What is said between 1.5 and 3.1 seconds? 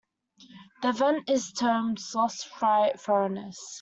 termed "Sloss Fright